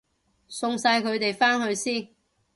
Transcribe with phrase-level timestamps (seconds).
[0.47, 2.07] 送晒佢哋返去先